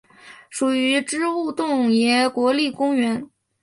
[0.49, 3.29] 属于支笏洞爷国立公园。